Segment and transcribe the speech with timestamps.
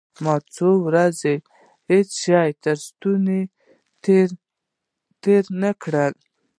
[0.23, 1.35] ما څو ورځې
[1.89, 3.41] هېڅ شى تر ستوني
[5.23, 6.13] تېر نه کړل.